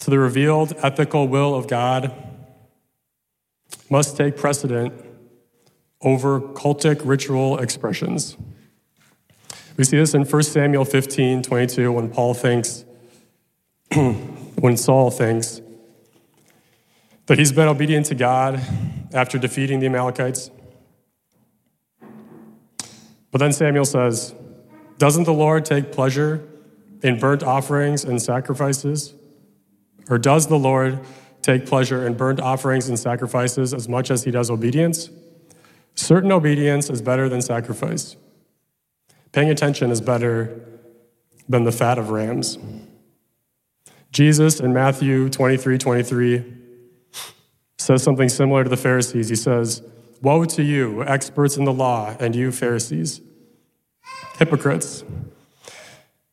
to 0.00 0.10
the 0.10 0.18
revealed 0.18 0.74
ethical 0.82 1.28
will 1.28 1.54
of 1.54 1.68
God 1.68 2.12
must 3.90 4.16
take 4.16 4.36
precedent 4.36 4.92
over 6.00 6.40
cultic 6.40 7.00
ritual 7.04 7.58
expressions. 7.58 8.36
We 9.76 9.84
see 9.84 9.96
this 9.96 10.14
in 10.14 10.24
1 10.24 10.42
Samuel 10.42 10.84
15 10.84 11.42
22 11.42 11.92
when 11.92 12.10
Paul 12.10 12.34
thinks, 12.34 12.84
when 13.94 14.76
Saul 14.76 15.10
thinks 15.10 15.60
that 17.26 17.38
he's 17.38 17.52
been 17.52 17.68
obedient 17.68 18.06
to 18.06 18.14
God 18.14 18.60
after 19.12 19.38
defeating 19.38 19.80
the 19.80 19.86
Amalekites. 19.86 20.50
But 23.30 23.38
then 23.38 23.52
Samuel 23.52 23.84
says, 23.84 24.34
Doesn't 24.98 25.24
the 25.24 25.32
Lord 25.32 25.64
take 25.64 25.90
pleasure 25.90 26.46
in 27.02 27.18
burnt 27.18 27.42
offerings 27.42 28.04
and 28.04 28.20
sacrifices? 28.22 29.14
Or 30.08 30.18
does 30.18 30.46
the 30.46 30.58
Lord 30.58 31.00
take 31.42 31.66
pleasure 31.66 32.06
in 32.06 32.14
burnt 32.14 32.40
offerings 32.40 32.88
and 32.88 32.98
sacrifices 32.98 33.74
as 33.74 33.88
much 33.88 34.10
as 34.10 34.24
he 34.24 34.30
does 34.30 34.50
obedience? 34.50 35.10
Certain 35.94 36.32
obedience 36.32 36.90
is 36.90 37.00
better 37.00 37.28
than 37.28 37.40
sacrifice. 37.40 38.16
Paying 39.32 39.50
attention 39.50 39.90
is 39.90 40.00
better 40.00 40.60
than 41.48 41.64
the 41.64 41.72
fat 41.72 41.98
of 41.98 42.10
rams. 42.10 42.58
Jesus 44.10 44.60
in 44.60 44.72
Matthew 44.72 45.28
23 45.28 45.78
23 45.78 46.44
says 47.78 48.02
something 48.02 48.28
similar 48.28 48.64
to 48.64 48.70
the 48.70 48.76
Pharisees. 48.76 49.28
He 49.28 49.36
says, 49.36 49.82
Woe 50.22 50.44
to 50.44 50.62
you, 50.62 51.04
experts 51.04 51.56
in 51.56 51.64
the 51.64 51.72
law, 51.72 52.16
and 52.18 52.34
you, 52.34 52.50
Pharisees, 52.50 53.20
hypocrites! 54.38 55.04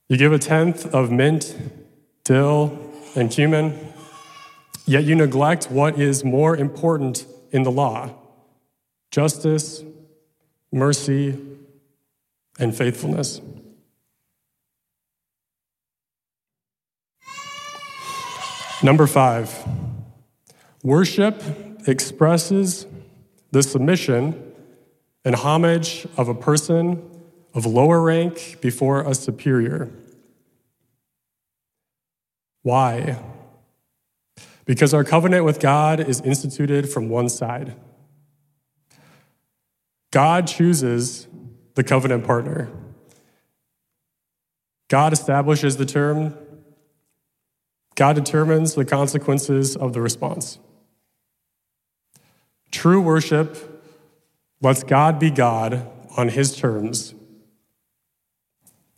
You 0.08 0.18
give 0.18 0.32
a 0.32 0.40
tenth 0.40 0.86
of 0.94 1.12
mint, 1.12 1.56
dill, 2.24 2.80
and 3.16 3.30
cumin, 3.30 3.78
yet 4.86 5.04
you 5.04 5.16
neglect 5.16 5.70
what 5.70 6.00
is 6.00 6.24
more 6.24 6.56
important 6.56 7.26
in 7.52 7.64
the 7.64 7.72
law 7.72 8.21
justice, 9.12 9.84
mercy, 10.72 11.38
and 12.58 12.76
faithfulness. 12.76 13.42
Number 18.84 19.06
five, 19.06 19.54
worship 20.82 21.44
expresses 21.88 22.88
the 23.52 23.62
submission 23.62 24.54
and 25.24 25.36
homage 25.36 26.08
of 26.18 26.30
a 26.30 26.34
person 26.34 27.08
of 27.54 27.66
lower 27.66 28.02
rank 28.02 28.58
before 28.62 29.02
a 29.02 29.14
superior. 29.14 29.92
Why? 32.64 33.22
Because 34.66 34.94
our 34.94 35.04
covenant 35.04 35.46
with 35.46 35.60
God 35.60 36.00
is 36.00 36.22
instituted 36.22 36.90
from 36.90 37.10
one 37.10 37.30
side. 37.30 37.76
God 40.12 40.46
chooses 40.46 41.28
the 41.76 41.84
covenant 41.84 42.26
partner. 42.26 42.70
God 44.90 45.14
establishes 45.14 45.78
the 45.78 45.86
term. 45.86 46.36
God 47.96 48.18
determines 48.18 48.76
the 48.76 48.84
consequences 48.84 49.78
of 49.78 49.94
the 49.94 50.02
response. 50.02 50.60
True 52.72 53.02
worship 53.02 53.82
lets 54.62 54.84
God 54.84 55.18
be 55.18 55.32
God 55.32 55.88
on 56.18 56.28
his 56.28 56.56
terms, 56.58 57.16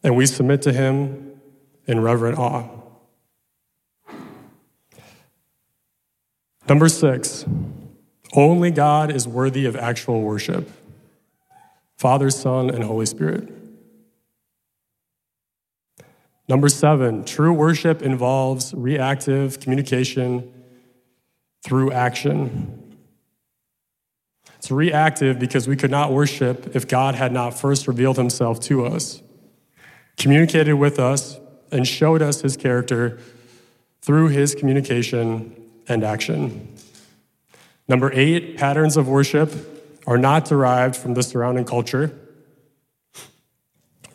and 0.03 0.15
we 0.15 0.25
submit 0.25 0.63
to 0.63 0.74
him 0.74 1.39
in 1.86 2.01
reverent 2.01 2.39
awe. 2.39 2.67
Number 6.67 6.89
six, 6.89 7.46
only 8.34 8.72
God 8.72 9.12
is 9.12 9.27
worthy 9.27 9.65
of 9.65 9.75
actual 9.75 10.22
worship 10.22 10.70
Father, 12.03 12.29
Son, 12.29 12.69
and 12.69 12.83
Holy 12.83 13.05
Spirit. 13.05 13.48
Number 16.50 16.67
seven, 16.67 17.24
true 17.24 17.53
worship 17.53 18.01
involves 18.01 18.74
reactive 18.74 19.62
communication 19.62 20.51
through 21.65 21.93
action. 21.93 22.98
It's 24.57 24.69
reactive 24.69 25.39
because 25.39 25.65
we 25.65 25.77
could 25.77 25.91
not 25.91 26.12
worship 26.12 26.75
if 26.75 26.89
God 26.89 27.15
had 27.15 27.31
not 27.31 27.57
first 27.57 27.88
revealed 27.88 28.17
himself 28.17 28.60
to 28.63 28.86
us, 28.86 29.24
communicated 30.17 30.74
with 30.74 31.00
us, 31.00 31.39
and 31.72 31.88
showed 31.88 32.22
us 32.22 32.41
his 32.41 32.57
character 32.57 33.17
through 34.01 34.27
his 34.27 34.55
communication 34.55 35.55
and 35.88 36.03
action. 36.03 36.67
Number 37.88 38.12
eight, 38.13 38.57
patterns 38.57 38.98
of 38.98 39.07
worship 39.07 39.73
are 40.05 40.17
not 40.17 40.45
derived 40.45 40.95
from 40.95 41.13
the 41.13 41.24
surrounding 41.24 41.65
culture. 41.65 42.17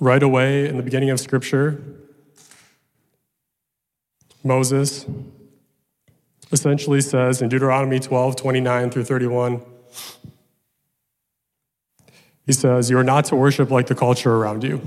Right 0.01 0.23
away 0.23 0.69
in 0.69 0.77
the 0.77 0.83
beginning 0.83 1.11
of 1.11 1.19
Scripture, 1.19 1.83
Moses 4.45 5.07
essentially 6.53 7.01
says 7.01 7.43
in 7.43 7.49
Deuteronomy 7.49 7.99
12 7.99 8.37
29 8.37 8.91
through 8.91 9.05
31, 9.05 9.61
he 12.47 12.53
says, 12.53 12.91
You 12.91 12.99
are 12.99 13.05
not 13.05 13.27
to 13.27 13.37
worship 13.37 13.71
like 13.71 13.89
the 13.89 13.95
culture 13.95 14.35
around 14.35 14.65
you. 14.65 14.81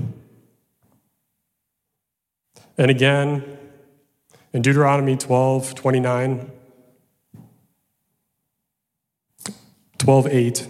And 2.78 2.90
again, 2.90 3.58
in 4.52 4.62
Deuteronomy 4.62 5.16
12 5.16 5.74
29, 5.74 6.50
12 9.98 10.26
8, 10.26 10.68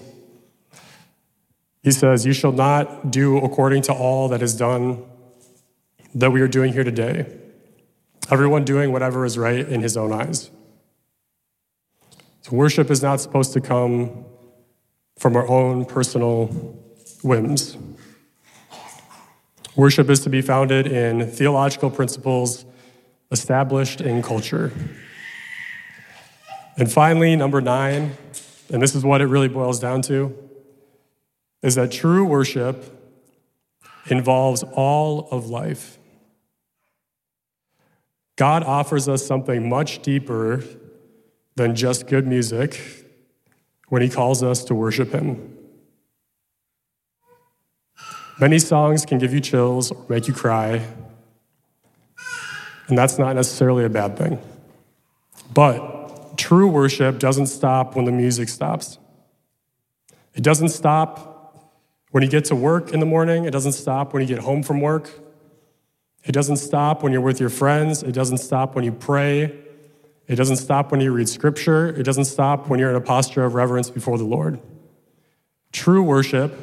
he 1.82 1.90
says, 1.90 2.24
You 2.24 2.32
shall 2.32 2.52
not 2.52 3.10
do 3.10 3.38
according 3.38 3.82
to 3.82 3.92
all 3.92 4.28
that 4.28 4.42
is 4.42 4.54
done 4.54 5.04
that 6.14 6.30
we 6.30 6.40
are 6.40 6.48
doing 6.48 6.72
here 6.72 6.84
today. 6.84 7.26
Everyone 8.30 8.64
doing 8.64 8.92
whatever 8.92 9.24
is 9.24 9.36
right 9.36 9.66
in 9.66 9.80
his 9.80 9.96
own 9.96 10.12
eyes. 10.12 10.50
So 12.42 12.56
worship 12.56 12.90
is 12.90 13.02
not 13.02 13.20
supposed 13.20 13.52
to 13.54 13.60
come 13.60 14.24
from 15.18 15.36
our 15.36 15.46
own 15.48 15.84
personal 15.84 16.46
whims. 17.22 17.76
Worship 19.76 20.10
is 20.10 20.20
to 20.20 20.30
be 20.30 20.42
founded 20.42 20.86
in 20.86 21.26
theological 21.30 21.90
principles 21.90 22.64
established 23.30 24.00
in 24.00 24.22
culture. 24.22 24.72
And 26.76 26.90
finally, 26.90 27.36
number 27.36 27.60
nine, 27.60 28.16
and 28.70 28.82
this 28.82 28.94
is 28.94 29.04
what 29.04 29.20
it 29.20 29.26
really 29.26 29.48
boils 29.48 29.80
down 29.80 30.02
to, 30.02 30.36
is 31.62 31.76
that 31.76 31.92
true 31.92 32.24
worship 32.24 32.98
involves 34.06 34.64
all 34.72 35.28
of 35.30 35.46
life. 35.46 35.98
God 38.36 38.64
offers 38.64 39.08
us 39.08 39.24
something 39.24 39.68
much 39.68 40.02
deeper 40.02 40.64
than 41.54 41.76
just 41.76 42.06
good 42.08 42.26
music 42.26 43.06
when 43.88 44.02
He 44.02 44.08
calls 44.08 44.42
us 44.42 44.64
to 44.64 44.74
worship 44.74 45.12
Him. 45.12 45.56
Many 48.40 48.58
songs 48.58 49.06
can 49.06 49.18
give 49.18 49.32
you 49.32 49.40
chills 49.40 49.92
or 49.92 50.04
make 50.08 50.26
you 50.26 50.34
cry, 50.34 50.84
and 52.88 52.98
that's 52.98 53.18
not 53.18 53.36
necessarily 53.36 53.84
a 53.84 53.88
bad 53.88 54.16
thing. 54.16 54.40
But 55.54 56.36
true 56.38 56.66
worship 56.66 57.18
doesn't 57.18 57.46
stop 57.46 57.94
when 57.94 58.06
the 58.06 58.12
music 58.12 58.48
stops. 58.48 58.98
It 60.34 60.42
doesn't 60.42 60.70
stop 60.70 61.31
when 62.12 62.22
you 62.22 62.28
get 62.28 62.44
to 62.46 62.54
work 62.54 62.92
in 62.92 63.00
the 63.00 63.06
morning, 63.06 63.44
it 63.46 63.50
doesn't 63.50 63.72
stop 63.72 64.12
when 64.12 64.22
you 64.22 64.28
get 64.28 64.38
home 64.38 64.62
from 64.62 64.80
work. 64.80 65.10
It 66.24 66.32
doesn't 66.32 66.58
stop 66.58 67.02
when 67.02 67.10
you're 67.12 67.22
with 67.22 67.40
your 67.40 67.48
friends. 67.48 68.02
It 68.02 68.12
doesn't 68.12 68.38
stop 68.38 68.74
when 68.74 68.84
you 68.84 68.92
pray. 68.92 69.58
It 70.28 70.36
doesn't 70.36 70.56
stop 70.56 70.92
when 70.92 71.00
you 71.00 71.10
read 71.10 71.28
scripture. 71.28 71.88
It 71.88 72.04
doesn't 72.04 72.26
stop 72.26 72.68
when 72.68 72.78
you're 72.78 72.90
in 72.90 72.96
a 72.96 73.00
posture 73.00 73.44
of 73.44 73.54
reverence 73.54 73.90
before 73.90 74.18
the 74.18 74.24
Lord. 74.24 74.60
True 75.72 76.02
worship 76.02 76.54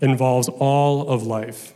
involves 0.00 0.48
all 0.48 1.08
of 1.08 1.24
life. 1.24 1.74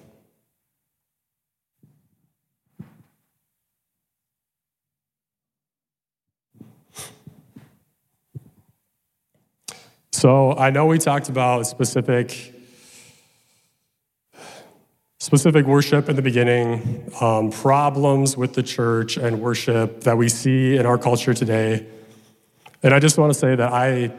So 10.21 10.53
I 10.53 10.69
know 10.69 10.85
we 10.85 10.99
talked 10.99 11.31
about 11.31 11.67
specific 11.67 12.53
specific 15.19 15.65
worship 15.65 16.11
in 16.11 16.17
the 16.17 16.21
beginning, 16.21 17.11
um, 17.23 17.51
problems 17.51 18.37
with 18.37 18.53
the 18.53 18.63
church 18.63 19.17
and 19.17 19.41
worship 19.41 20.03
that 20.03 20.19
we 20.19 20.29
see 20.29 20.77
in 20.77 20.85
our 20.85 20.99
culture 20.99 21.33
today. 21.33 21.87
And 22.83 22.93
I 22.93 22.99
just 22.99 23.17
want 23.17 23.33
to 23.33 23.39
say 23.39 23.55
that 23.55 23.73
I, 23.73 24.13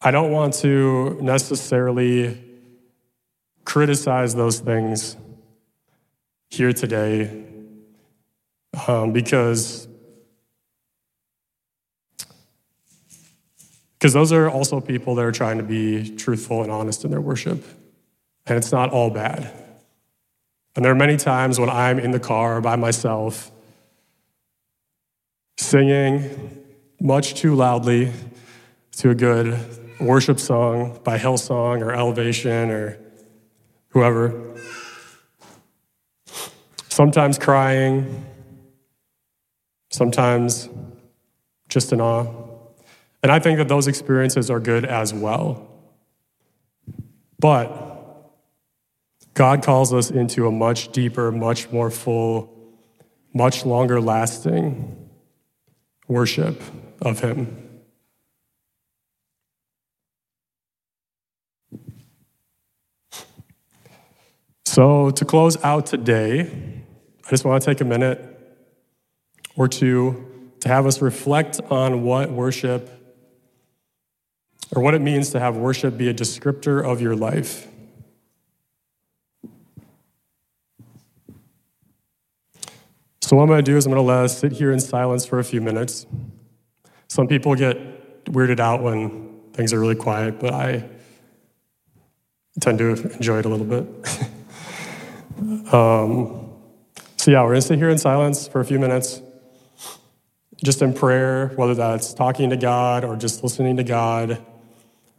I 0.00 0.10
don't 0.12 0.32
want 0.32 0.54
to 0.64 1.18
necessarily 1.20 2.42
criticize 3.66 4.34
those 4.34 4.60
things 4.60 5.14
here 6.48 6.72
today 6.72 7.44
um, 8.88 9.12
because 9.12 9.86
because 14.06 14.14
those 14.14 14.30
are 14.30 14.48
also 14.48 14.78
people 14.78 15.16
that 15.16 15.24
are 15.24 15.32
trying 15.32 15.58
to 15.58 15.64
be 15.64 16.14
truthful 16.14 16.62
and 16.62 16.70
honest 16.70 17.04
in 17.04 17.10
their 17.10 17.20
worship 17.20 17.64
and 18.46 18.56
it's 18.56 18.70
not 18.70 18.90
all 18.90 19.10
bad. 19.10 19.52
And 20.76 20.84
there 20.84 20.92
are 20.92 20.94
many 20.94 21.16
times 21.16 21.58
when 21.58 21.68
I'm 21.68 21.98
in 21.98 22.12
the 22.12 22.20
car 22.20 22.60
by 22.60 22.76
myself, 22.76 23.50
singing 25.56 26.64
much 27.00 27.34
too 27.34 27.56
loudly 27.56 28.12
to 28.98 29.10
a 29.10 29.14
good 29.16 29.58
worship 29.98 30.38
song 30.38 31.00
by 31.02 31.18
Hillsong 31.18 31.82
or 31.82 31.92
Elevation 31.92 32.70
or 32.70 33.00
whoever. 33.88 34.54
Sometimes 36.90 37.40
crying, 37.40 38.24
sometimes 39.90 40.68
just 41.68 41.92
in 41.92 42.00
awe. 42.00 42.55
And 43.22 43.32
I 43.32 43.38
think 43.38 43.58
that 43.58 43.68
those 43.68 43.86
experiences 43.86 44.50
are 44.50 44.60
good 44.60 44.84
as 44.84 45.12
well. 45.12 45.68
But 47.38 47.86
God 49.34 49.62
calls 49.62 49.92
us 49.92 50.10
into 50.10 50.46
a 50.46 50.50
much 50.50 50.92
deeper, 50.92 51.30
much 51.30 51.70
more 51.70 51.90
full, 51.90 52.52
much 53.34 53.66
longer 53.66 54.00
lasting 54.00 55.10
worship 56.08 56.62
of 57.02 57.20
Him. 57.20 57.80
So, 64.64 65.10
to 65.10 65.24
close 65.24 65.62
out 65.64 65.86
today, 65.86 66.82
I 67.26 67.30
just 67.30 67.44
want 67.44 67.62
to 67.62 67.66
take 67.66 67.80
a 67.80 67.84
minute 67.84 68.22
or 69.56 69.68
two 69.68 70.52
to 70.60 70.68
have 70.68 70.86
us 70.86 71.02
reflect 71.02 71.60
on 71.70 72.02
what 72.02 72.30
worship 72.30 72.95
or 74.76 74.82
what 74.82 74.92
it 74.92 75.00
means 75.00 75.30
to 75.30 75.40
have 75.40 75.56
worship 75.56 75.96
be 75.96 76.08
a 76.08 76.14
descriptor 76.14 76.84
of 76.84 77.00
your 77.00 77.16
life. 77.16 77.66
So, 83.22 83.36
what 83.36 83.44
I'm 83.44 83.48
going 83.48 83.64
to 83.64 83.70
do 83.70 83.76
is 83.78 83.86
I'm 83.86 83.92
going 83.92 84.04
to 84.04 84.06
let 84.06 84.24
us 84.24 84.38
sit 84.38 84.52
here 84.52 84.70
in 84.70 84.78
silence 84.78 85.24
for 85.24 85.38
a 85.38 85.44
few 85.44 85.62
minutes. 85.62 86.06
Some 87.08 87.26
people 87.26 87.54
get 87.54 88.24
weirded 88.26 88.60
out 88.60 88.82
when 88.82 89.40
things 89.54 89.72
are 89.72 89.80
really 89.80 89.94
quiet, 89.94 90.38
but 90.38 90.52
I 90.52 90.86
tend 92.60 92.78
to 92.78 92.88
enjoy 93.14 93.38
it 93.38 93.46
a 93.46 93.48
little 93.48 93.66
bit. 93.66 93.86
um, 95.72 96.50
so, 97.16 97.30
yeah, 97.30 97.40
we're 97.42 97.48
going 97.48 97.62
to 97.62 97.66
sit 97.66 97.78
here 97.78 97.88
in 97.88 97.98
silence 97.98 98.46
for 98.46 98.60
a 98.60 98.64
few 98.64 98.78
minutes, 98.78 99.22
just 100.62 100.82
in 100.82 100.92
prayer, 100.92 101.48
whether 101.56 101.74
that's 101.74 102.12
talking 102.12 102.50
to 102.50 102.56
God 102.58 103.04
or 103.04 103.16
just 103.16 103.42
listening 103.42 103.78
to 103.78 103.84
God 103.84 104.44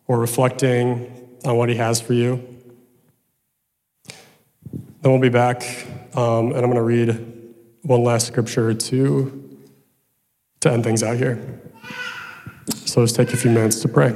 or 0.08 0.20
reflecting 0.20 1.38
on 1.46 1.58
what 1.58 1.70
He 1.70 1.76
has 1.76 2.02
for 2.02 2.14
you. 2.14 2.36
Then 5.02 5.12
we'll 5.12 5.22
be 5.22 5.30
back, 5.30 5.64
um, 6.16 6.48
and 6.48 6.58
I'm 6.58 6.72
going 6.72 6.76
to 6.76 6.82
read 6.82 7.54
one 7.84 8.04
last 8.04 8.28
scripture 8.28 8.74
to, 8.74 9.60
to 10.62 10.72
end 10.72 10.84
things 10.84 11.04
out 11.04 11.18
here. 11.18 11.62
So 12.86 13.02
let's 13.02 13.14
take 13.14 13.32
a 13.32 13.38
few 13.38 13.52
minutes 13.52 13.80
to 13.82 13.88
pray. 13.88 14.14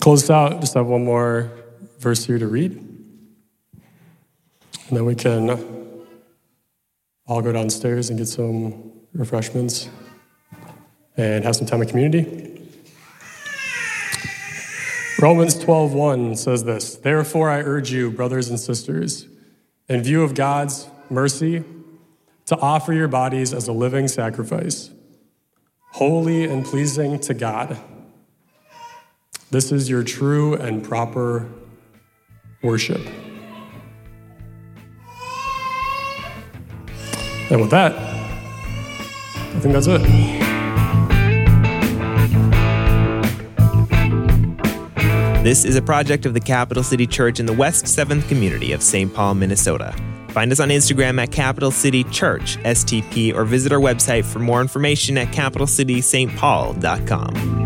Close 0.00 0.28
out, 0.28 0.60
just 0.60 0.74
have 0.74 0.86
one 0.86 1.04
more 1.04 1.50
verse 1.98 2.26
here 2.26 2.38
to 2.38 2.46
read. 2.46 2.72
And 4.88 4.98
then 4.98 5.06
we 5.06 5.14
can 5.14 6.04
all 7.26 7.40
go 7.40 7.52
downstairs 7.52 8.10
and 8.10 8.18
get 8.18 8.26
some 8.28 8.92
refreshments 9.14 9.88
and 11.16 11.44
have 11.44 11.56
some 11.56 11.66
time 11.66 11.80
of 11.80 11.88
community. 11.88 12.50
Romans 15.20 15.54
12:1 15.54 16.36
says 16.36 16.64
this, 16.64 16.96
"Therefore 16.96 17.48
I 17.48 17.60
urge 17.60 17.92
you, 17.92 18.10
brothers 18.10 18.50
and 18.50 18.58
sisters, 18.58 19.26
in 19.88 20.02
view 20.02 20.22
of 20.22 20.34
God's 20.34 20.88
mercy, 21.08 21.64
to 22.46 22.58
offer 22.58 22.92
your 22.92 23.08
bodies 23.08 23.54
as 23.54 23.68
a 23.68 23.72
living 23.72 24.08
sacrifice, 24.08 24.90
holy 25.92 26.44
and 26.44 26.64
pleasing 26.64 27.18
to 27.20 27.32
God. 27.32 27.78
This 29.50 29.72
is 29.72 29.88
your 29.88 30.02
true 30.02 30.54
and 30.54 30.82
proper 30.82 31.48
worship. 32.62 33.00
And 37.50 37.60
with 37.60 37.70
that, 37.70 38.13
think 39.64 39.74
that's 39.74 39.86
it. 39.86 40.02
This 45.42 45.64
is 45.64 45.76
a 45.76 45.82
project 45.82 46.26
of 46.26 46.34
the 46.34 46.40
Capital 46.40 46.82
City 46.82 47.06
Church 47.06 47.40
in 47.40 47.46
the 47.46 47.52
West 47.52 47.84
7th 47.86 48.28
community 48.28 48.72
of 48.72 48.82
St. 48.82 49.12
Paul, 49.12 49.34
Minnesota. 49.34 49.94
Find 50.28 50.52
us 50.52 50.60
on 50.60 50.70
Instagram 50.70 51.22
at 51.22 51.32
Capital 51.32 51.70
City 51.70 52.04
Church, 52.04 52.56
STP, 52.58 53.34
or 53.34 53.44
visit 53.44 53.72
our 53.72 53.78
website 53.78 54.24
for 54.24 54.38
more 54.38 54.60
information 54.60 55.16
at 55.16 55.28
capitalcitystpaul.com. 55.28 57.63